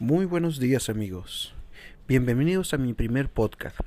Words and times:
Muy 0.00 0.26
buenos 0.26 0.60
días 0.60 0.88
amigos. 0.90 1.56
Bienvenidos 2.06 2.72
a 2.72 2.78
mi 2.78 2.94
primer 2.94 3.28
podcast. 3.28 3.80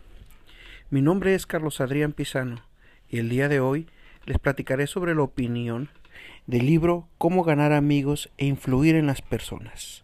Mi 0.89 1.01
nombre 1.01 1.35
es 1.35 1.45
Carlos 1.45 1.79
Adrián 1.79 2.11
Pisano 2.11 2.65
y 3.07 3.19
el 3.19 3.29
día 3.29 3.47
de 3.47 3.61
hoy 3.61 3.87
les 4.25 4.37
platicaré 4.37 4.87
sobre 4.87 5.15
la 5.15 5.21
opinión 5.21 5.87
del 6.47 6.65
libro 6.65 7.07
Cómo 7.17 7.45
ganar 7.45 7.71
amigos 7.71 8.29
e 8.37 8.45
influir 8.45 8.95
en 8.95 9.07
las 9.07 9.21
personas. 9.21 10.03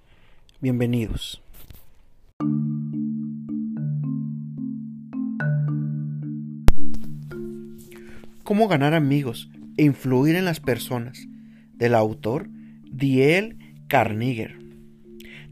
Bienvenidos. 0.62 1.42
Cómo 8.46 8.70
ganar 8.70 8.94
amigos 8.94 9.50
e 9.76 9.84
influir 9.84 10.38
en 10.38 10.46
las 10.46 10.62
personas 10.62 11.28
del 11.74 11.94
autor 11.94 12.48
Diel 12.86 13.58
Carnegie. 13.90 14.67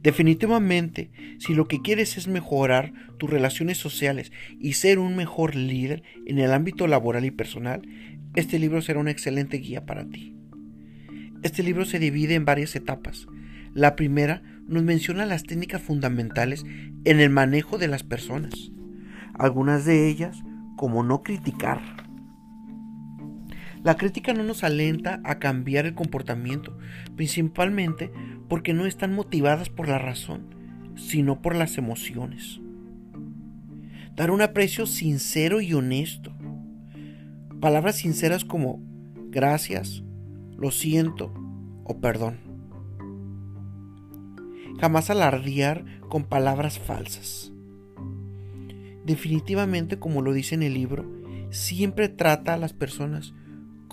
Definitivamente, 0.06 1.10
si 1.40 1.56
lo 1.56 1.68
que 1.68 1.82
quieres 1.82 2.16
es 2.16 2.28
mejorar 2.28 2.94
tus 3.18 3.28
relaciones 3.28 3.80
sociales 3.80 4.32
y 4.60 4.74
ser 4.74 5.00
un 5.00 5.16
mejor 5.16 5.56
líder 5.56 6.04
en 6.28 6.38
el 6.38 6.54
ámbito 6.54 6.86
laboral 6.86 7.26
y 7.26 7.32
personal, 7.32 7.82
este 8.36 8.60
libro 8.60 8.84
será 8.84 9.00
una 9.00 9.10
excelente 9.10 9.58
guía 9.58 9.88
para 9.88 10.06
ti. 10.08 10.36
Este 11.42 11.64
libro 11.64 11.86
se 11.86 11.98
divide 11.98 12.36
en 12.36 12.46
varias 12.46 12.76
etapas. 12.76 13.26
La 13.74 13.96
primera 13.96 14.44
nos 14.68 14.84
menciona 14.84 15.26
las 15.26 15.42
técnicas 15.42 15.82
fundamentales 15.82 16.66
en 17.04 17.20
el 17.20 17.32
manejo 17.32 17.80
de 17.80 17.88
las 17.88 18.04
personas. 18.04 18.54
Algunas 19.34 19.86
de 19.86 20.08
ellas, 20.08 20.38
como 20.78 21.02
no 21.02 21.24
criticar, 21.24 21.82
la 23.86 23.98
crítica 23.98 24.34
no 24.34 24.42
nos 24.42 24.64
alenta 24.64 25.22
a 25.24 25.38
cambiar 25.38 25.86
el 25.86 25.94
comportamiento, 25.94 26.76
principalmente 27.16 28.12
porque 28.50 28.74
no 28.74 28.88
están 28.88 29.14
motivadas 29.14 29.70
por 29.70 29.88
la 29.88 30.00
razón, 30.00 30.96
sino 30.96 31.40
por 31.40 31.56
las 31.56 31.78
emociones. 31.78 32.60
Dar 34.16 34.32
un 34.32 34.42
aprecio 34.42 34.88
sincero 34.88 35.62
y 35.62 35.76
honesto. 35.76 36.34
Palabras 37.62 37.98
sinceras 37.98 38.44
como 38.44 38.82
gracias, 39.30 40.02
lo 40.58 40.72
siento 40.72 41.32
o 41.84 42.00
perdón. 42.00 42.40
Jamás 44.80 45.12
alardear 45.12 45.86
con 46.10 46.24
palabras 46.24 46.80
falsas. 46.80 47.54
Definitivamente, 49.06 50.00
como 50.00 50.24
lo 50.24 50.34
dice 50.34 50.56
en 50.56 50.64
el 50.64 50.74
libro, 50.74 51.06
siempre 51.52 52.10
trata 52.10 52.56
a 52.56 52.58
las 52.58 52.74
personas 52.74 53.36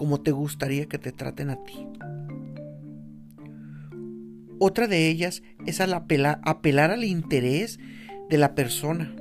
como 0.03 0.21
te 0.21 0.33
gustaría 0.33 0.87
que 0.87 0.99
te 0.99 1.13
traten 1.13 1.49
a 1.49 1.63
ti. 1.63 1.87
Otra 4.59 4.89
de 4.89 5.09
ellas 5.09 5.45
es 5.65 5.81
apelar, 5.81 6.41
apelar 6.43 6.91
al 6.91 7.05
interés 7.05 7.79
de 8.29 8.37
la 8.37 8.57
persona. 8.57 9.15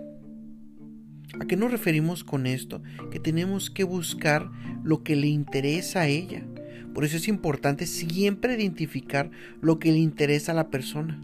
¿A 1.40 1.46
qué 1.46 1.56
nos 1.56 1.70
referimos 1.70 2.24
con 2.24 2.48
esto? 2.48 2.82
Que 3.12 3.20
tenemos 3.20 3.70
que 3.70 3.84
buscar 3.84 4.50
lo 4.84 5.04
que 5.04 5.16
le 5.16 5.28
interesa 5.28 6.02
a 6.02 6.08
ella. 6.08 6.48
Por 6.96 7.06
eso 7.06 7.18
es 7.18 7.28
importante 7.28 7.86
siempre 7.86 8.56
identificar 8.56 9.30
lo 9.62 9.78
que 9.78 9.92
le 9.92 10.00
interesa 10.00 10.52
a 10.52 10.56
la 10.56 10.72
persona. 10.72 11.22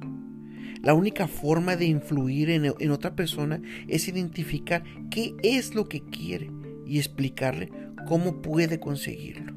La 0.84 0.94
única 0.94 1.28
forma 1.28 1.76
de 1.76 1.88
influir 1.88 2.52
en, 2.52 2.92
otra 2.92 3.16
persona 3.16 3.60
es 3.88 4.08
identificar 4.08 4.84
qué 5.10 5.34
es 5.42 5.74
lo 5.74 5.90
que 5.90 6.02
quiere 6.02 6.52
y 6.86 7.00
explicarle 7.00 7.72
cómo 8.08 8.42
puede 8.42 8.80
conseguirlo. 8.80 9.54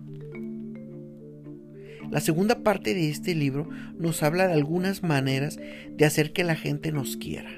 La 2.11 2.21
segunda 2.21 2.65
parte 2.65 2.93
de 2.93 3.09
este 3.09 3.35
libro 3.35 3.69
nos 3.97 4.23
habla 4.25 4.49
de 4.49 4.55
algunas 4.55 5.05
maneras 5.05 5.59
de 5.97 6.05
hacer 6.05 6.33
que 6.33 6.43
la 6.43 6.57
gente 6.57 6.91
nos 6.91 7.17
quiera. 7.17 7.51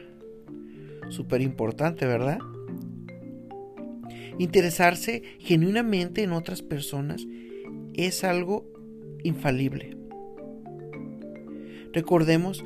Súper 1.08 1.40
importante, 1.40 2.06
¿verdad? 2.06 2.38
Interesarse 4.38 5.22
genuinamente 5.38 6.22
en 6.22 6.32
otras 6.32 6.60
personas 6.60 7.26
es 7.94 8.24
algo 8.24 8.70
infalible. 9.22 9.96
Recordemos 11.92 12.62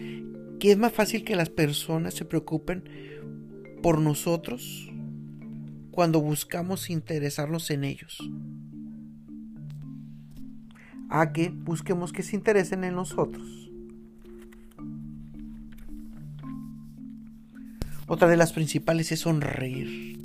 que 0.58 0.72
es 0.72 0.78
más 0.78 0.92
fácil 0.92 1.22
que 1.24 1.36
las 1.36 1.50
personas 1.50 2.14
se 2.14 2.24
preocupen 2.24 2.84
por 3.82 4.00
nosotros 4.00 4.90
cuando 5.96 6.20
buscamos 6.20 6.90
interesarnos 6.90 7.70
en 7.70 7.82
ellos. 7.82 8.18
A 11.08 11.32
que 11.32 11.48
busquemos 11.48 12.12
que 12.12 12.22
se 12.22 12.36
interesen 12.36 12.84
en 12.84 12.94
nosotros. 12.94 13.70
Otra 18.06 18.28
de 18.28 18.36
las 18.36 18.52
principales 18.52 19.10
es 19.10 19.20
sonreír. 19.20 20.18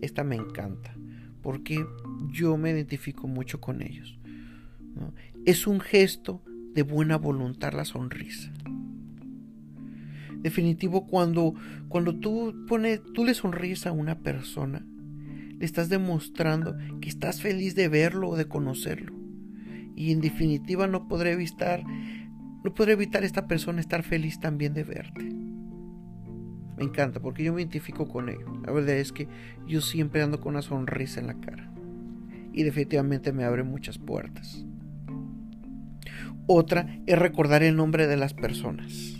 Esta 0.00 0.24
me 0.24 0.36
encanta 0.36 0.96
porque 1.42 1.84
yo 2.32 2.56
me 2.56 2.70
identifico 2.70 3.28
mucho 3.28 3.60
con 3.60 3.82
ellos. 3.82 4.18
Es 5.44 5.66
un 5.66 5.80
gesto 5.80 6.42
de 6.72 6.82
buena 6.84 7.18
voluntad 7.18 7.74
la 7.74 7.84
sonrisa 7.84 8.50
definitivo 10.46 11.08
cuando, 11.08 11.54
cuando 11.88 12.20
tú, 12.20 12.54
pones, 12.68 13.02
tú 13.14 13.24
le 13.24 13.34
sonríes 13.34 13.84
a 13.84 13.90
una 13.90 14.20
persona, 14.20 14.86
le 15.58 15.64
estás 15.64 15.88
demostrando 15.88 16.76
que 17.00 17.08
estás 17.08 17.42
feliz 17.42 17.74
de 17.74 17.88
verlo 17.88 18.28
o 18.28 18.36
de 18.36 18.46
conocerlo. 18.46 19.12
Y 19.96 20.12
en 20.12 20.20
definitiva 20.20 20.86
no 20.86 21.08
podré 21.08 21.32
evitar, 21.32 21.82
no 22.62 22.74
podré 22.74 22.92
evitar 22.92 23.24
esta 23.24 23.48
persona 23.48 23.80
estar 23.80 24.04
feliz 24.04 24.38
también 24.38 24.72
de 24.72 24.84
verte. 24.84 25.24
Me 26.76 26.84
encanta 26.84 27.18
porque 27.18 27.42
yo 27.42 27.52
me 27.52 27.62
identifico 27.62 28.06
con 28.06 28.28
ello. 28.28 28.46
La 28.64 28.72
verdad 28.72 28.94
es 28.94 29.10
que 29.10 29.26
yo 29.66 29.80
siempre 29.80 30.22
ando 30.22 30.40
con 30.40 30.50
una 30.54 30.62
sonrisa 30.62 31.18
en 31.18 31.26
la 31.26 31.40
cara. 31.40 31.72
Y 32.52 32.62
definitivamente 32.62 33.32
me 33.32 33.42
abre 33.42 33.64
muchas 33.64 33.98
puertas. 33.98 34.64
Otra 36.46 37.00
es 37.06 37.18
recordar 37.18 37.64
el 37.64 37.74
nombre 37.74 38.06
de 38.06 38.16
las 38.16 38.32
personas. 38.32 39.16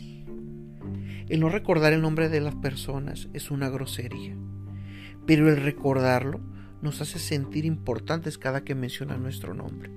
El 1.28 1.40
no 1.40 1.48
recordar 1.48 1.92
el 1.92 2.02
nombre 2.02 2.28
de 2.28 2.40
las 2.40 2.54
personas 2.54 3.28
es 3.32 3.50
una 3.50 3.68
grosería, 3.68 4.36
pero 5.26 5.48
el 5.48 5.56
recordarlo 5.56 6.40
nos 6.82 7.00
hace 7.00 7.18
sentir 7.18 7.64
importantes 7.64 8.38
cada 8.38 8.62
que 8.62 8.76
menciona 8.76 9.16
nuestro 9.16 9.52
nombre. 9.52 9.90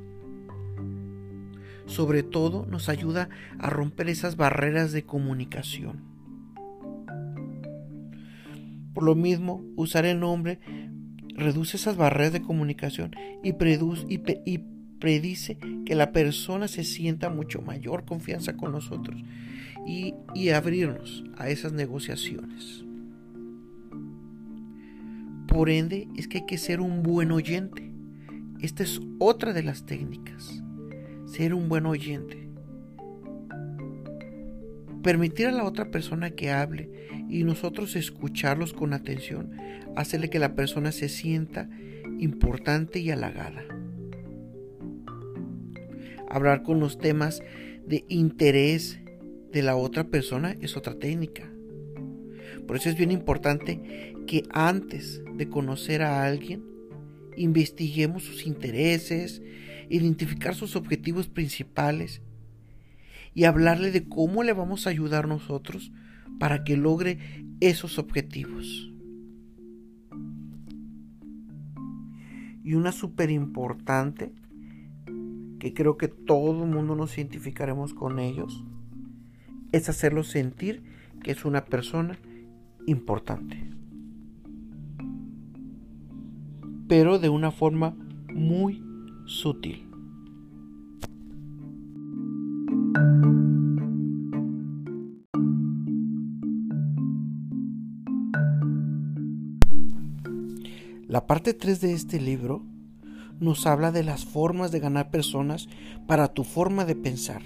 Sobre 1.85 2.23
todo 2.23 2.66
nos 2.66 2.90
ayuda 2.90 3.29
a 3.59 3.69
romper 3.69 4.09
esas 4.09 4.38
barreras 4.38 4.91
de 4.91 5.06
comunicación. 5.06 6.03
Por 8.94 9.03
lo 9.03 9.16
mismo, 9.16 9.63
usar 9.75 10.06
el 10.06 10.19
nombre 10.19 10.59
reduce 11.35 11.78
esas 11.78 11.96
barreras 11.96 12.34
de 12.34 12.41
comunicación 12.41 13.16
y, 13.44 13.51
y 14.46 14.63
predice 15.00 15.58
que 15.86 15.96
la 15.96 16.12
persona 16.12 16.68
se 16.68 16.84
sienta 16.84 17.30
mucho 17.30 17.62
mayor 17.62 18.06
confianza 18.06 18.56
con 18.56 18.72
nosotros 18.72 19.24
y, 19.86 20.50
abrirnos 20.50 21.24
a 21.38 21.50
esas 21.50 21.74
negociaciones. 21.74 22.84
Por 25.48 25.70
ende, 25.70 26.08
es 26.16 26.28
que 26.28 26.40
hay 26.40 26.46
que 26.46 26.58
ser 26.58 26.80
un 26.80 27.02
buen 27.02 27.32
oyente. 27.32 27.92
Esta 28.59 28.84
es 28.84 29.02
otra 29.18 29.54
de 29.54 29.64
las 29.64 29.86
técnicas. 29.86 30.62
Ser 31.26 31.54
un 31.54 31.70
buen 31.70 31.86
oyente. 31.86 32.48
Permitir 35.02 35.48
a 35.48 35.52
la 35.52 35.64
otra 35.64 35.90
persona 35.90 36.32
que 36.32 36.52
hable 36.52 36.90
y 37.30 37.44
nosotros 37.44 37.96
escucharlos 37.96 38.74
con 38.74 38.94
atención, 38.94 39.52
hacerle 39.96 40.30
que 40.30 40.40
la 40.40 40.56
persona 40.56 40.92
se 40.92 41.09
sienta 41.09 41.70
importante 42.20 43.00
y 43.00 43.09
halagada. 43.12 43.64
Hablar 46.29 46.63
con 46.63 46.79
los 46.79 46.97
temas 46.97 47.41
de 47.85 48.06
interés 48.07 49.00
de 49.51 49.63
la 49.63 49.75
otra 49.75 50.06
persona 50.06 50.56
es 50.61 50.78
otra 50.78 50.96
técnica. 50.96 51.49
Por 52.67 52.78
eso 52.78 52.90
es 52.90 52.96
bien 52.96 53.11
importante 53.11 54.14
que 54.28 54.43
antes 54.52 55.23
de 55.35 55.49
conocer 55.49 56.03
a 56.03 56.23
alguien, 56.23 56.64
investiguemos 57.35 58.23
sus 58.23 58.46
intereses, 58.46 59.41
identificar 59.90 60.53
sus 60.53 60.76
objetivos 60.76 61.28
principales 61.28 62.22
y 63.34 63.46
hablarle 63.46 63.91
de 63.91 64.08
cómo 64.08 64.43
le 64.43 64.53
vamos 64.53 64.85
a 64.85 64.91
ayudar 64.91 65.28
nosotros 65.28 65.91
para 66.40 66.64
que 66.64 66.78
logre 66.78 67.17
esos 67.59 67.97
objetivos. 67.97 68.91
Y 72.64 72.75
una 72.75 72.91
súper 72.91 73.32
importante, 73.32 74.32
que 75.59 75.73
creo 75.73 75.97
que 75.97 76.08
todo 76.08 76.64
el 76.64 76.70
mundo 76.70 76.96
nos 76.96 77.17
identificaremos 77.17 77.94
con 77.94 78.20
ellos, 78.20 78.64
es 79.72 79.90
hacerlo 79.90 80.23
sentir 80.23 80.84
que 81.22 81.32
es 81.32 81.46
una 81.46 81.66
persona 81.66 82.17
importante. 82.88 83.70
Pero 86.88 87.20
de 87.20 87.29
una 87.29 87.52
forma 87.52 87.96
muy 88.34 88.82
sutil. 89.26 89.85
La 101.08 101.26
parte 101.26 101.53
3 101.53 101.82
de 101.82 101.94
este 101.94 102.22
libro 102.22 102.64
nos 103.40 103.66
habla 103.66 103.91
de 103.91 104.03
las 104.03 104.26
formas 104.26 104.72
de 104.72 104.80
ganar 104.80 105.09
personas 105.09 105.70
para 106.08 106.28
tu 106.30 106.44
forma 106.44 106.86
de 106.86 106.96
pensar. 106.96 107.41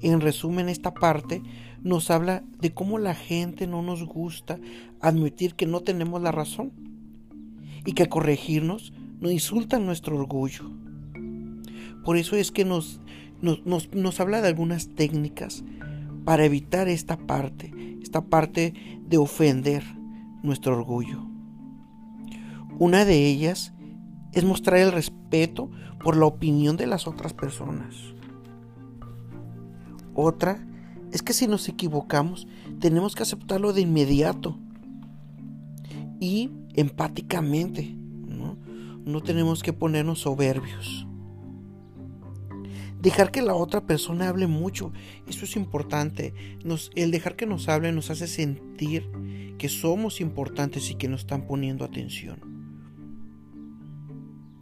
En 0.00 0.20
resumen, 0.20 0.68
esta 0.68 0.94
parte 0.94 1.42
nos 1.82 2.10
habla 2.10 2.42
de 2.60 2.72
cómo 2.72 2.98
la 2.98 3.14
gente 3.14 3.66
no 3.66 3.82
nos 3.82 4.04
gusta 4.04 4.58
admitir 5.00 5.54
que 5.54 5.66
no 5.66 5.80
tenemos 5.80 6.22
la 6.22 6.32
razón 6.32 6.72
y 7.84 7.92
que 7.92 8.08
corregirnos 8.08 8.92
nos 9.20 9.32
insulta 9.32 9.78
nuestro 9.78 10.16
orgullo. 10.16 10.70
Por 12.04 12.16
eso 12.16 12.36
es 12.36 12.50
que 12.50 12.64
nos, 12.64 13.00
nos, 13.40 13.92
nos 13.92 14.20
habla 14.20 14.40
de 14.40 14.48
algunas 14.48 14.88
técnicas 14.94 15.64
para 16.24 16.44
evitar 16.44 16.88
esta 16.88 17.18
parte, 17.18 17.72
esta 18.02 18.22
parte 18.22 18.72
de 19.06 19.18
ofender 19.18 19.84
nuestro 20.42 20.74
orgullo. 20.74 21.26
Una 22.78 23.04
de 23.04 23.26
ellas 23.26 23.73
es 24.34 24.44
mostrar 24.44 24.80
el 24.80 24.92
respeto 24.92 25.70
por 26.02 26.16
la 26.16 26.26
opinión 26.26 26.76
de 26.76 26.86
las 26.86 27.06
otras 27.06 27.32
personas. 27.32 27.94
Otra 30.14 30.66
es 31.12 31.22
que 31.22 31.32
si 31.32 31.46
nos 31.46 31.68
equivocamos 31.68 32.46
tenemos 32.80 33.14
que 33.14 33.22
aceptarlo 33.22 33.72
de 33.72 33.80
inmediato 33.80 34.58
y 36.20 36.50
empáticamente. 36.74 37.96
No, 39.06 39.20
tenemos 39.20 39.62
que 39.62 39.74
ponernos 39.74 40.20
soberbios. 40.20 41.06
Dejar 43.00 43.30
que 43.30 43.42
la 43.42 43.54
otra 43.54 43.86
persona 43.86 44.30
hable 44.30 44.46
mucho, 44.46 44.92
eso 45.26 45.44
es 45.44 45.56
importante. 45.56 46.32
El 46.94 47.10
dejar 47.10 47.36
que 47.36 47.44
nos 47.44 47.68
hable 47.68 47.92
nos 47.92 48.10
hace 48.10 48.26
sentir 48.26 49.10
que 49.58 49.68
somos 49.68 50.22
importantes 50.22 50.90
y 50.90 50.94
que 50.94 51.08
nos 51.08 51.20
están 51.20 51.46
poniendo 51.46 51.84
atención. 51.84 52.53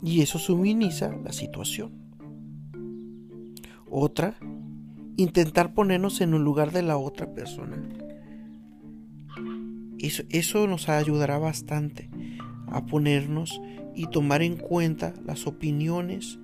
Y 0.02 0.20
eso 0.20 0.38
suministra 0.38 1.16
la 1.16 1.32
situación. 1.32 1.92
Otra, 3.88 4.36
intentar 5.16 5.74
ponernos 5.74 6.20
en 6.20 6.34
el 6.34 6.42
lugar 6.42 6.72
de 6.72 6.82
la 6.82 6.96
otra 6.96 7.32
persona. 7.32 7.76
Eso, 9.98 10.24
eso 10.30 10.66
nos 10.66 10.88
ayudará 10.88 11.38
bastante 11.38 12.10
a 12.66 12.84
ponernos 12.86 13.60
y 13.94 14.06
tomar 14.06 14.42
en 14.42 14.56
cuenta 14.56 15.14
las 15.24 15.46
opiniones 15.46 16.38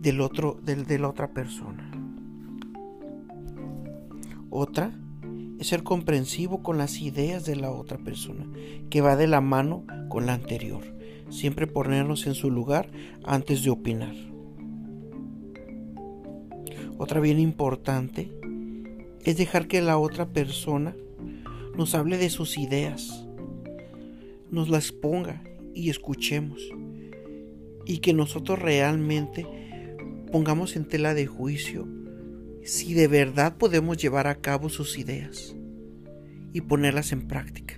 del 0.00 0.20
otro, 0.20 0.58
del, 0.64 0.86
de 0.86 0.98
la 0.98 1.08
otra 1.08 1.32
persona. 1.32 1.90
Otra 4.50 4.98
es 5.58 5.68
ser 5.68 5.82
comprensivo 5.82 6.62
con 6.62 6.78
las 6.78 7.00
ideas 7.00 7.44
de 7.44 7.56
la 7.56 7.70
otra 7.70 7.98
persona, 7.98 8.46
que 8.90 9.00
va 9.00 9.16
de 9.16 9.26
la 9.26 9.40
mano 9.40 9.84
con 10.08 10.26
la 10.26 10.34
anterior. 10.34 10.95
Siempre 11.28 11.66
ponernos 11.66 12.26
en 12.26 12.34
su 12.34 12.50
lugar 12.50 12.90
antes 13.24 13.62
de 13.64 13.70
opinar. 13.70 14.14
Otra 16.98 17.20
bien 17.20 17.38
importante 17.38 18.30
es 19.24 19.36
dejar 19.36 19.66
que 19.66 19.82
la 19.82 19.98
otra 19.98 20.26
persona 20.26 20.94
nos 21.76 21.94
hable 21.94 22.16
de 22.16 22.30
sus 22.30 22.56
ideas, 22.56 23.26
nos 24.50 24.68
las 24.68 24.92
ponga 24.92 25.42
y 25.74 25.90
escuchemos. 25.90 26.60
Y 27.84 27.98
que 27.98 28.14
nosotros 28.14 28.58
realmente 28.58 29.46
pongamos 30.32 30.74
en 30.76 30.86
tela 30.86 31.14
de 31.14 31.26
juicio 31.26 31.86
si 32.64 32.94
de 32.94 33.06
verdad 33.06 33.56
podemos 33.56 33.96
llevar 33.96 34.26
a 34.26 34.36
cabo 34.36 34.68
sus 34.68 34.98
ideas 34.98 35.54
y 36.52 36.62
ponerlas 36.62 37.12
en 37.12 37.28
práctica. 37.28 37.74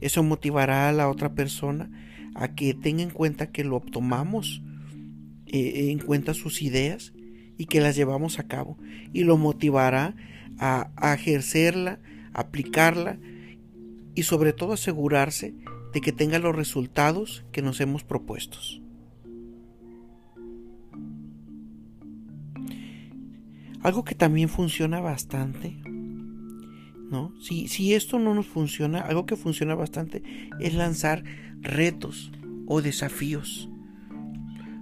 Eso 0.00 0.22
motivará 0.22 0.88
a 0.88 0.92
la 0.92 1.10
otra 1.10 1.34
persona 1.34 1.90
a 2.34 2.54
que 2.54 2.74
tenga 2.74 3.02
en 3.02 3.10
cuenta 3.10 3.50
que 3.50 3.64
lo 3.64 3.80
tomamos 3.80 4.62
eh, 5.46 5.90
en 5.90 5.98
cuenta 5.98 6.34
sus 6.34 6.62
ideas 6.62 7.12
y 7.56 7.66
que 7.66 7.80
las 7.80 7.96
llevamos 7.96 8.38
a 8.38 8.48
cabo 8.48 8.76
y 9.12 9.24
lo 9.24 9.36
motivará 9.36 10.16
a, 10.58 11.14
ejercerla, 11.14 12.00
aplicarla 12.32 13.18
y 14.14 14.24
sobre 14.24 14.52
todo 14.52 14.72
asegurarse 14.72 15.54
de 15.92 16.00
que 16.00 16.12
tenga 16.12 16.38
los 16.38 16.54
resultados 16.54 17.44
que 17.52 17.62
nos 17.62 17.80
hemos 17.80 18.04
propuestos. 18.04 18.80
Algo 23.82 24.02
que 24.02 24.14
también 24.14 24.48
funciona 24.48 25.00
bastante, 25.00 25.76
¿no? 27.10 27.32
Si, 27.40 27.68
si 27.68 27.92
esto 27.94 28.18
no 28.18 28.34
nos 28.34 28.46
funciona, 28.46 29.00
algo 29.00 29.26
que 29.26 29.36
funciona 29.36 29.74
bastante 29.74 30.22
es 30.58 30.74
lanzar 30.74 31.22
retos 31.64 32.30
o 32.66 32.82
desafíos. 32.82 33.68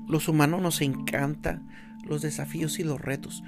Los 0.08 0.28
humanos 0.28 0.60
nos 0.60 0.82
encanta 0.82 1.62
los 2.04 2.20
desafíos 2.20 2.78
y 2.78 2.84
los 2.84 3.00
retos, 3.00 3.42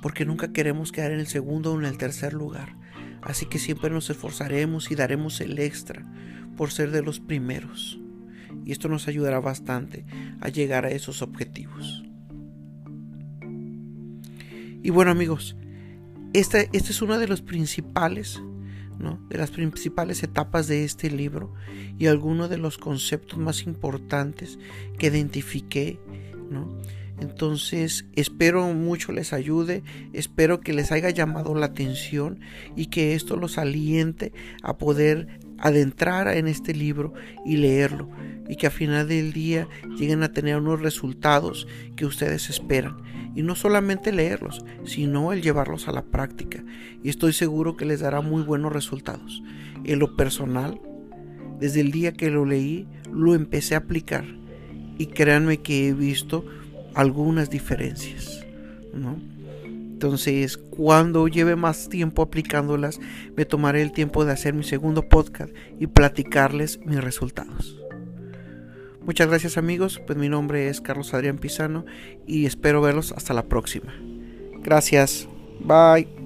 porque 0.00 0.24
nunca 0.24 0.52
queremos 0.52 0.92
quedar 0.92 1.12
en 1.12 1.20
el 1.20 1.26
segundo 1.26 1.72
o 1.72 1.78
en 1.78 1.84
el 1.84 1.98
tercer 1.98 2.32
lugar. 2.32 2.76
Así 3.20 3.46
que 3.46 3.58
siempre 3.58 3.90
nos 3.90 4.08
esforzaremos 4.10 4.90
y 4.90 4.94
daremos 4.94 5.40
el 5.40 5.58
extra 5.58 6.06
por 6.56 6.70
ser 6.70 6.92
de 6.92 7.02
los 7.02 7.20
primeros. 7.20 8.00
Y 8.64 8.72
esto 8.72 8.88
nos 8.88 9.08
ayudará 9.08 9.40
bastante 9.40 10.04
a 10.40 10.48
llegar 10.48 10.86
a 10.86 10.90
esos 10.90 11.20
objetivos. 11.20 12.04
Y 14.82 14.90
bueno 14.90 15.10
amigos, 15.10 15.56
esta 16.32 16.60
es 16.60 17.02
una 17.02 17.18
de 17.18 17.26
los 17.26 17.42
principales, 17.42 18.40
de 19.28 19.38
las 19.38 19.50
principales 19.50 20.22
etapas 20.22 20.66
de 20.66 20.84
este 20.84 21.10
libro 21.10 21.54
y 21.98 22.06
algunos 22.06 22.50
de 22.50 22.58
los 22.58 22.78
conceptos 22.78 23.38
más 23.38 23.62
importantes 23.62 24.58
que 24.98 25.06
identifiqué. 25.06 25.98
Entonces 27.20 28.06
espero 28.14 28.72
mucho 28.74 29.12
les 29.12 29.32
ayude, 29.32 29.82
espero 30.12 30.60
que 30.60 30.72
les 30.72 30.92
haya 30.92 31.10
llamado 31.10 31.54
la 31.54 31.66
atención 31.66 32.40
y 32.76 32.86
que 32.86 33.14
esto 33.14 33.36
los 33.36 33.58
aliente 33.58 34.32
a 34.62 34.78
poder 34.78 35.40
adentrar 35.58 36.28
en 36.28 36.46
este 36.46 36.74
libro 36.74 37.12
y 37.44 37.56
leerlo 37.56 38.08
y 38.48 38.56
que 38.56 38.68
a 38.68 38.70
final 38.70 39.08
del 39.08 39.32
día 39.32 39.68
lleguen 39.98 40.22
a 40.22 40.32
tener 40.32 40.56
unos 40.56 40.80
resultados 40.80 41.66
que 41.96 42.06
ustedes 42.06 42.48
esperan 42.50 42.96
y 43.38 43.42
no 43.44 43.54
solamente 43.54 44.10
leerlos 44.10 44.64
sino 44.84 45.32
el 45.32 45.42
llevarlos 45.42 45.86
a 45.86 45.92
la 45.92 46.02
práctica 46.02 46.64
y 47.04 47.08
estoy 47.08 47.32
seguro 47.32 47.76
que 47.76 47.84
les 47.84 48.00
dará 48.00 48.20
muy 48.20 48.42
buenos 48.42 48.72
resultados 48.72 49.44
en 49.84 50.00
lo 50.00 50.16
personal 50.16 50.80
desde 51.60 51.80
el 51.80 51.92
día 51.92 52.12
que 52.12 52.30
lo 52.30 52.44
leí 52.44 52.88
lo 53.12 53.36
empecé 53.36 53.76
a 53.76 53.78
aplicar 53.78 54.24
y 54.98 55.06
créanme 55.06 55.58
que 55.58 55.86
he 55.86 55.94
visto 55.94 56.44
algunas 56.94 57.48
diferencias 57.48 58.44
¿no? 58.92 59.16
Entonces, 59.64 60.56
cuando 60.56 61.26
lleve 61.26 61.56
más 61.56 61.88
tiempo 61.88 62.22
aplicándolas, 62.22 63.00
me 63.36 63.44
tomaré 63.44 63.82
el 63.82 63.90
tiempo 63.90 64.24
de 64.24 64.30
hacer 64.30 64.54
mi 64.54 64.62
segundo 64.62 65.02
podcast 65.02 65.52
y 65.80 65.88
platicarles 65.88 66.78
mis 66.86 67.02
resultados. 67.02 67.76
Muchas 69.08 69.28
gracias 69.28 69.56
amigos, 69.56 70.02
pues 70.06 70.18
mi 70.18 70.28
nombre 70.28 70.68
es 70.68 70.82
Carlos 70.82 71.14
Adrián 71.14 71.38
Pisano 71.38 71.86
y 72.26 72.44
espero 72.44 72.82
verlos 72.82 73.12
hasta 73.12 73.32
la 73.32 73.44
próxima. 73.44 73.94
Gracias, 74.62 75.26
bye. 75.60 76.17